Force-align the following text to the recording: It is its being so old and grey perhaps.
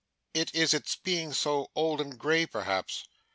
It 0.33 0.55
is 0.55 0.73
its 0.73 0.95
being 0.95 1.31
so 1.31 1.69
old 1.75 2.01
and 2.01 2.17
grey 2.17 2.47
perhaps. 2.47 3.05